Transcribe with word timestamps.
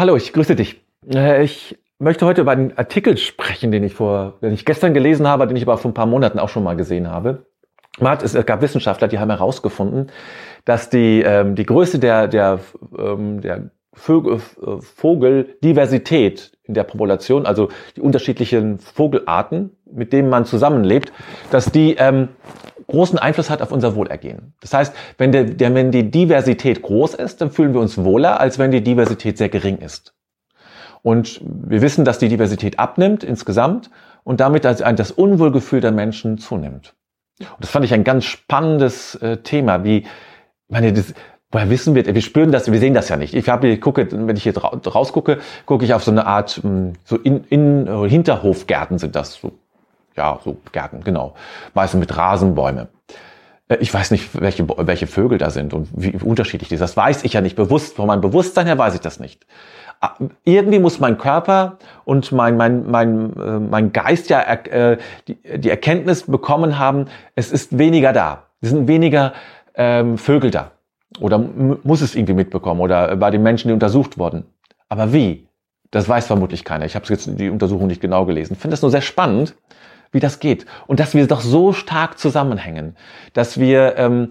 Hallo, 0.00 0.16
ich 0.16 0.32
grüße 0.32 0.56
dich. 0.56 0.80
Äh, 1.12 1.44
ich 1.44 1.78
möchte 1.98 2.24
heute 2.24 2.40
über 2.40 2.52
einen 2.52 2.72
Artikel 2.78 3.18
sprechen, 3.18 3.70
den 3.70 3.84
ich 3.84 3.92
vor, 3.92 4.38
den 4.40 4.54
ich 4.54 4.64
gestern 4.64 4.94
gelesen 4.94 5.28
habe, 5.28 5.46
den 5.46 5.58
ich 5.58 5.62
aber 5.64 5.76
vor 5.76 5.90
ein 5.90 5.94
paar 5.94 6.06
Monaten 6.06 6.38
auch 6.38 6.48
schon 6.48 6.64
mal 6.64 6.74
gesehen 6.74 7.10
habe. 7.10 7.44
Es 8.22 8.32
gab 8.46 8.62
Wissenschaftler, 8.62 9.08
die 9.08 9.18
haben 9.18 9.28
herausgefunden, 9.28 10.10
dass 10.64 10.88
die, 10.88 11.20
ähm, 11.20 11.54
die 11.54 11.66
Größe 11.66 11.98
der, 11.98 12.28
der, 12.28 12.60
ähm, 12.98 13.42
der 13.42 13.72
Vögel, 13.92 14.36
äh, 14.36 14.80
Vogeldiversität 14.80 16.52
in 16.62 16.72
der 16.72 16.84
Population, 16.84 17.44
also 17.44 17.68
die 17.94 18.00
unterschiedlichen 18.00 18.78
Vogelarten, 18.78 19.76
mit 19.84 20.14
denen 20.14 20.30
man 20.30 20.46
zusammenlebt, 20.46 21.12
dass 21.50 21.72
die 21.72 21.96
ähm, 21.98 22.28
großen 22.90 23.18
Einfluss 23.18 23.50
hat 23.50 23.62
auf 23.62 23.72
unser 23.72 23.94
Wohlergehen. 23.94 24.54
Das 24.60 24.74
heißt, 24.74 24.94
wenn, 25.18 25.32
der, 25.32 25.44
der, 25.44 25.74
wenn 25.74 25.90
die 25.90 26.10
Diversität 26.10 26.82
groß 26.82 27.14
ist, 27.14 27.40
dann 27.40 27.50
fühlen 27.50 27.72
wir 27.72 27.80
uns 27.80 27.98
wohler, 27.98 28.40
als 28.40 28.58
wenn 28.58 28.70
die 28.70 28.82
Diversität 28.82 29.38
sehr 29.38 29.48
gering 29.48 29.78
ist. 29.78 30.14
Und 31.02 31.40
wir 31.44 31.80
wissen, 31.80 32.04
dass 32.04 32.18
die 32.18 32.28
Diversität 32.28 32.78
abnimmt 32.78 33.24
insgesamt 33.24 33.90
und 34.22 34.40
damit 34.40 34.64
das 34.64 35.10
Unwohlgefühl 35.10 35.80
der 35.80 35.92
Menschen 35.92 36.38
zunimmt. 36.38 36.94
Und 37.38 37.60
das 37.60 37.70
fand 37.70 37.84
ich 37.86 37.94
ein 37.94 38.04
ganz 38.04 38.26
spannendes 38.26 39.14
äh, 39.16 39.38
Thema, 39.38 39.82
wie, 39.82 40.04
meine, 40.68 40.92
das, 40.92 41.14
woher 41.50 41.70
wissen 41.70 41.94
wir, 41.94 42.06
wir 42.06 42.20
spüren 42.20 42.52
das, 42.52 42.70
wir 42.70 42.78
sehen 42.78 42.92
das 42.94 43.08
ja 43.08 43.16
nicht. 43.16 43.34
Ich 43.34 43.48
habe, 43.48 43.68
ich 43.68 43.80
gucke, 43.80 44.06
wenn 44.10 44.36
ich 44.36 44.42
hier 44.42 44.56
rausgucke, 44.56 45.38
gucke 45.64 45.84
ich 45.84 45.94
auf 45.94 46.04
so 46.04 46.10
eine 46.10 46.26
Art, 46.26 46.60
hm, 46.62 46.92
so 47.04 47.16
in, 47.16 47.44
in 47.44 48.06
Hinterhofgärten 48.08 48.98
sind 48.98 49.16
das, 49.16 49.34
so 49.34 49.52
ja, 50.16 50.38
so 50.44 50.56
Gärten, 50.72 51.02
genau. 51.04 51.34
Meistens 51.74 52.00
mit 52.00 52.16
Rasenbäume. 52.16 52.88
Äh, 53.68 53.76
ich 53.80 53.92
weiß 53.92 54.10
nicht, 54.10 54.40
welche, 54.40 54.66
welche 54.68 55.06
Vögel 55.06 55.38
da 55.38 55.50
sind 55.50 55.72
und 55.72 55.88
wie 55.96 56.16
unterschiedlich 56.16 56.68
die 56.68 56.76
sind. 56.76 56.82
Das 56.82 56.96
weiß 56.96 57.24
ich 57.24 57.32
ja 57.32 57.40
nicht 57.40 57.56
bewusst. 57.56 57.96
Von 57.96 58.06
meinem 58.06 58.20
Bewusstsein 58.20 58.66
her 58.66 58.78
weiß 58.78 58.94
ich 58.94 59.00
das 59.00 59.20
nicht. 59.20 59.46
Ah, 60.02 60.14
irgendwie 60.44 60.78
muss 60.78 60.98
mein 60.98 61.18
Körper 61.18 61.78
und 62.04 62.32
mein, 62.32 62.56
mein, 62.56 62.90
mein, 62.90 63.36
äh, 63.36 63.58
mein 63.58 63.92
Geist 63.92 64.30
ja 64.30 64.40
äh, 64.40 64.96
die, 65.28 65.36
die 65.58 65.68
Erkenntnis 65.68 66.22
bekommen 66.22 66.78
haben, 66.78 67.06
es 67.34 67.52
ist 67.52 67.76
weniger 67.76 68.12
da. 68.12 68.44
Es 68.62 68.70
sind 68.70 68.88
weniger 68.88 69.34
ähm, 69.74 70.16
Vögel 70.16 70.50
da. 70.50 70.72
Oder 71.18 71.38
muss 71.38 72.00
es 72.02 72.14
irgendwie 72.14 72.34
mitbekommen 72.34 72.80
oder 72.80 73.16
bei 73.16 73.30
den 73.30 73.42
Menschen, 73.42 73.68
die 73.68 73.74
untersucht 73.74 74.16
wurden. 74.16 74.44
Aber 74.88 75.12
wie? 75.12 75.48
Das 75.90 76.08
weiß 76.08 76.26
vermutlich 76.26 76.64
keiner. 76.64 76.84
Ich 76.84 76.94
habe 76.94 77.04
jetzt 77.08 77.28
die 77.38 77.50
Untersuchung 77.50 77.88
nicht 77.88 78.00
genau 78.00 78.24
gelesen. 78.24 78.54
Ich 78.54 78.60
finde 78.60 78.74
das 78.74 78.82
nur 78.82 78.92
sehr 78.92 79.00
spannend, 79.00 79.56
wie 80.12 80.20
das 80.20 80.40
geht. 80.40 80.66
Und 80.86 81.00
dass 81.00 81.14
wir 81.14 81.26
doch 81.26 81.40
so 81.40 81.72
stark 81.72 82.18
zusammenhängen, 82.18 82.96
dass 83.32 83.58
wir, 83.58 83.96
ähm, 83.96 84.30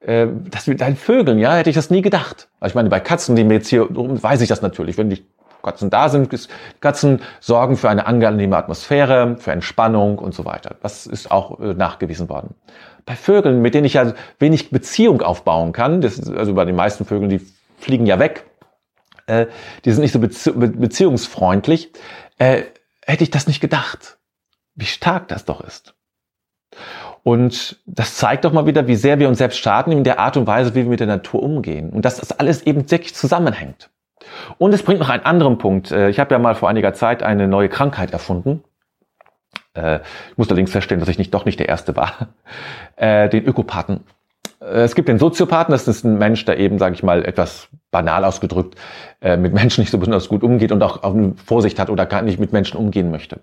äh, 0.00 0.26
dass 0.50 0.66
wir 0.66 0.76
deinen 0.76 0.96
Vögeln, 0.96 1.38
ja, 1.38 1.54
hätte 1.54 1.70
ich 1.70 1.76
das 1.76 1.90
nie 1.90 2.02
gedacht. 2.02 2.48
Ich 2.64 2.74
meine, 2.74 2.88
bei 2.88 3.00
Katzen, 3.00 3.36
die 3.36 3.44
mir 3.44 3.54
jetzt 3.54 3.68
hier, 3.68 3.86
weiß 3.90 4.40
ich 4.40 4.48
das 4.48 4.62
natürlich, 4.62 4.98
wenn 4.98 5.10
die 5.10 5.24
Katzen 5.62 5.90
da 5.90 6.08
sind, 6.08 6.30
Katzen 6.80 7.20
sorgen 7.40 7.76
für 7.76 7.90
eine 7.90 8.06
angenehme 8.06 8.56
Atmosphäre, 8.56 9.36
für 9.38 9.52
Entspannung 9.52 10.18
und 10.18 10.34
so 10.34 10.44
weiter. 10.44 10.76
Das 10.82 11.06
ist 11.06 11.30
auch 11.30 11.60
äh, 11.60 11.74
nachgewiesen 11.74 12.28
worden. 12.28 12.54
Bei 13.04 13.16
Vögeln, 13.16 13.60
mit 13.60 13.74
denen 13.74 13.84
ich 13.84 13.94
ja 13.94 14.12
wenig 14.38 14.70
Beziehung 14.70 15.22
aufbauen 15.22 15.72
kann, 15.72 16.00
das 16.00 16.28
also 16.30 16.54
bei 16.54 16.64
den 16.64 16.76
meisten 16.76 17.04
Vögeln, 17.04 17.30
die 17.30 17.40
fliegen 17.78 18.06
ja 18.06 18.18
weg, 18.18 18.44
äh, 19.26 19.46
die 19.84 19.90
sind 19.90 20.02
nicht 20.02 20.12
so 20.12 20.20
bezie 20.20 20.52
beziehungsfreundlich, 20.52 21.92
äh, 22.38 22.62
hätte 23.04 23.24
ich 23.24 23.30
das 23.30 23.46
nicht 23.46 23.60
gedacht 23.60 24.17
wie 24.78 24.86
stark 24.86 25.28
das 25.28 25.44
doch 25.44 25.60
ist. 25.60 25.94
Und 27.24 27.78
das 27.84 28.16
zeigt 28.16 28.44
doch 28.44 28.52
mal 28.52 28.66
wieder, 28.66 28.86
wie 28.86 28.94
sehr 28.96 29.18
wir 29.18 29.28
uns 29.28 29.38
selbst 29.38 29.58
schaden 29.58 29.92
in 29.92 30.04
der 30.04 30.18
Art 30.18 30.36
und 30.36 30.46
Weise, 30.46 30.74
wie 30.74 30.84
wir 30.84 30.90
mit 30.90 31.00
der 31.00 31.06
Natur 31.06 31.42
umgehen. 31.42 31.90
Und 31.90 32.04
dass 32.04 32.16
das 32.16 32.32
alles 32.32 32.62
eben 32.62 32.90
wirklich 32.90 33.14
zusammenhängt. 33.14 33.90
Und 34.56 34.72
es 34.72 34.82
bringt 34.82 35.00
noch 35.00 35.08
einen 35.08 35.24
anderen 35.24 35.58
Punkt. 35.58 35.90
Äh, 35.90 36.10
ich 36.10 36.20
habe 36.20 36.34
ja 36.34 36.38
mal 36.38 36.54
vor 36.54 36.68
einiger 36.68 36.94
Zeit 36.94 37.22
eine 37.22 37.48
neue 37.48 37.68
Krankheit 37.68 38.12
erfunden. 38.12 38.62
Äh, 39.74 39.96
ich 40.30 40.38
muss 40.38 40.48
allerdings 40.48 40.70
feststellen, 40.70 41.00
dass 41.00 41.08
ich 41.08 41.18
nicht, 41.18 41.34
doch 41.34 41.44
nicht 41.44 41.58
der 41.58 41.68
Erste 41.68 41.96
war. 41.96 42.28
Äh, 42.96 43.28
den 43.28 43.44
Ökopathen. 43.44 44.00
Es 44.58 44.96
gibt 44.96 45.08
den 45.08 45.20
Soziopathen, 45.20 45.70
das 45.70 45.86
ist 45.86 46.02
ein 46.02 46.18
Mensch, 46.18 46.44
der 46.44 46.58
eben, 46.58 46.80
sage 46.80 46.96
ich 46.96 47.04
mal, 47.04 47.24
etwas 47.24 47.68
banal 47.92 48.24
ausgedrückt, 48.24 48.74
mit 49.20 49.54
Menschen 49.54 49.82
nicht 49.82 49.92
so 49.92 49.98
besonders 49.98 50.28
gut 50.28 50.42
umgeht 50.42 50.72
und 50.72 50.82
auch 50.82 51.14
Vorsicht 51.36 51.78
hat 51.78 51.90
oder 51.90 52.06
gar 52.06 52.22
nicht 52.22 52.40
mit 52.40 52.52
Menschen 52.52 52.76
umgehen 52.76 53.12
möchte. 53.12 53.38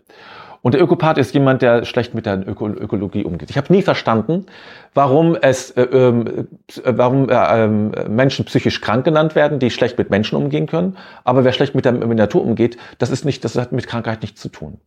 Und 0.65 0.73
der 0.73 0.81
Ökopath 0.81 1.19
ist 1.19 1.31
jemand, 1.35 1.61
der 1.61 1.85
schlecht 1.85 2.15
mit 2.15 2.25
der 2.25 2.39
Öko 2.47 2.67
Ökologie 2.67 3.23
umgeht. 3.23 3.51
Ich 3.51 3.57
habe 3.57 3.71
nie 3.71 3.83
verstanden, 3.83 4.47
warum 4.95 5.35
es, 5.35 5.69
äh, 5.69 5.83
äh, 5.83 6.45
warum 6.83 7.29
äh, 7.29 7.35
ähm, 7.35 7.91
Menschen 8.09 8.45
psychisch 8.45 8.81
krank 8.81 9.05
genannt 9.05 9.35
werden, 9.35 9.59
die 9.59 9.69
schlecht 9.69 9.99
mit 9.99 10.09
Menschen 10.09 10.35
umgehen 10.35 10.65
können. 10.65 10.97
Aber 11.23 11.43
wer 11.43 11.53
schlecht 11.53 11.75
mit 11.75 11.85
der, 11.85 11.91
mit 11.91 12.17
der 12.17 12.25
Natur 12.25 12.41
umgeht, 12.41 12.77
das 12.97 13.11
ist 13.11 13.25
nicht, 13.25 13.45
das 13.45 13.55
hat 13.57 13.73
mit 13.73 13.85
Krankheit 13.85 14.23
nichts 14.23 14.41
zu 14.41 14.49
tun. 14.49 14.79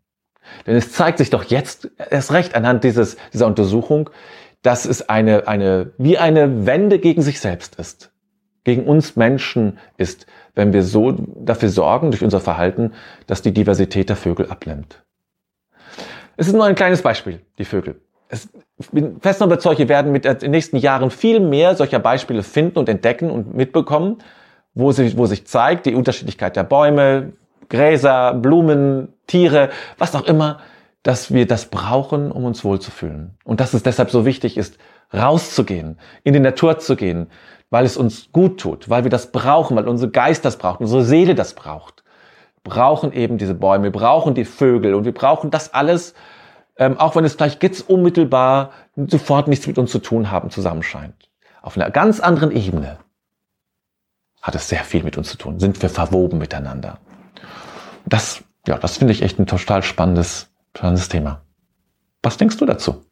Denn 0.66 0.74
es 0.74 0.90
zeigt 0.90 1.18
sich 1.18 1.30
doch 1.30 1.44
jetzt 1.44 1.88
erst 2.10 2.32
recht 2.32 2.56
anhand 2.56 2.82
dieses, 2.82 3.16
dieser 3.32 3.46
Untersuchung, 3.46 4.10
dass 4.62 4.84
es 4.84 5.08
eine, 5.08 5.46
eine, 5.46 5.92
wie 5.96 6.18
eine 6.18 6.66
Wende 6.66 6.98
gegen 6.98 7.22
sich 7.22 7.38
selbst 7.38 7.76
ist. 7.76 8.10
Gegen 8.64 8.82
uns 8.82 9.14
Menschen 9.14 9.78
ist, 9.96 10.26
wenn 10.56 10.72
wir 10.72 10.82
so 10.82 11.12
dafür 11.12 11.68
sorgen, 11.68 12.10
durch 12.10 12.24
unser 12.24 12.40
Verhalten, 12.40 12.94
dass 13.28 13.42
die 13.42 13.54
Diversität 13.54 14.08
der 14.08 14.16
Vögel 14.16 14.50
abnimmt. 14.50 15.04
Es 16.38 16.46
ist 16.46 16.54
nur 16.54 16.64
ein 16.64 16.76
kleines 16.76 17.02
Beispiel, 17.02 17.40
die 17.58 17.64
Vögel. 17.64 18.00
Es, 18.28 18.48
ich 18.78 18.90
bin 18.90 19.20
fest 19.20 19.40
überzeugt, 19.42 19.80
wir 19.80 19.88
werden 19.88 20.12
mit 20.12 20.24
den 20.24 20.52
nächsten 20.52 20.76
Jahren 20.76 21.10
viel 21.10 21.40
mehr 21.40 21.74
solcher 21.74 21.98
Beispiele 21.98 22.44
finden 22.44 22.78
und 22.78 22.88
entdecken 22.88 23.28
und 23.28 23.56
mitbekommen, 23.56 24.18
wo 24.72 24.92
sich, 24.92 25.18
wo 25.18 25.26
sich 25.26 25.48
zeigt, 25.48 25.86
die 25.86 25.96
Unterschiedlichkeit 25.96 26.54
der 26.54 26.62
Bäume, 26.62 27.32
Gräser, 27.68 28.34
Blumen, 28.34 29.14
Tiere, 29.26 29.70
was 29.98 30.14
auch 30.14 30.26
immer, 30.26 30.60
dass 31.02 31.34
wir 31.34 31.44
das 31.44 31.66
brauchen, 31.66 32.30
um 32.30 32.44
uns 32.44 32.64
wohlzufühlen. 32.64 33.36
Und 33.42 33.58
dass 33.58 33.74
es 33.74 33.82
deshalb 33.82 34.10
so 34.10 34.24
wichtig 34.24 34.56
ist, 34.56 34.78
rauszugehen, 35.12 35.98
in 36.22 36.34
die 36.34 36.40
Natur 36.40 36.78
zu 36.78 36.94
gehen, 36.94 37.26
weil 37.70 37.84
es 37.84 37.96
uns 37.96 38.30
gut 38.30 38.60
tut, 38.60 38.88
weil 38.88 39.02
wir 39.02 39.10
das 39.10 39.32
brauchen, 39.32 39.76
weil 39.76 39.88
unser 39.88 40.06
Geist 40.06 40.44
das 40.44 40.56
braucht, 40.56 40.80
unsere 40.80 41.02
Seele 41.02 41.34
das 41.34 41.54
braucht 41.54 42.04
brauchen 42.62 43.12
eben 43.12 43.38
diese 43.38 43.54
Bäume, 43.54 43.84
wir 43.84 43.92
brauchen 43.92 44.34
die 44.34 44.44
Vögel 44.44 44.94
und 44.94 45.04
wir 45.04 45.14
brauchen 45.14 45.50
das 45.50 45.74
alles, 45.74 46.14
ähm, 46.76 46.98
auch 46.98 47.16
wenn 47.16 47.24
es 47.24 47.34
vielleicht 47.34 47.62
jetzt 47.62 47.88
unmittelbar 47.88 48.70
sofort 48.96 49.48
nichts 49.48 49.66
mit 49.66 49.78
uns 49.78 49.90
zu 49.90 49.98
tun 49.98 50.30
haben 50.30 50.50
zusammen 50.50 50.82
scheint. 50.82 51.28
Auf 51.62 51.76
einer 51.76 51.90
ganz 51.90 52.20
anderen 52.20 52.52
Ebene 52.52 52.98
hat 54.42 54.54
es 54.54 54.68
sehr 54.68 54.84
viel 54.84 55.02
mit 55.02 55.18
uns 55.18 55.30
zu 55.30 55.38
tun, 55.38 55.58
sind 55.58 55.80
wir 55.82 55.90
verwoben 55.90 56.38
miteinander. 56.38 56.98
Das, 58.06 58.42
ja, 58.66 58.78
das 58.78 58.96
finde 58.96 59.12
ich 59.12 59.22
echt 59.22 59.38
ein 59.38 59.46
total 59.46 59.82
spannendes, 59.82 60.50
spannendes 60.76 61.08
Thema. 61.08 61.42
Was 62.22 62.36
denkst 62.36 62.56
du 62.56 62.66
dazu? 62.66 63.04